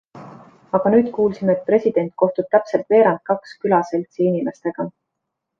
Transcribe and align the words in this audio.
Aga 0.77 0.91
nüüd 0.93 1.11
kuulsime, 1.17 1.55
et 1.57 1.61
president 1.67 2.09
kohtub 2.23 2.49
täpselt 2.57 2.91
veerand 2.97 3.23
kaks 3.33 3.55
külaseltsi 3.67 4.29
inimestega. 4.33 4.91